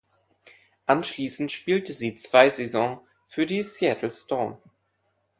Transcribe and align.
Anschließend 0.87 1.51
spielte 1.51 1.93
sie 1.93 2.15
zwei 2.15 2.49
Saison 2.49 3.05
für 3.27 3.45
die 3.45 3.61
Seattle 3.61 4.09
Storm. 4.09 4.57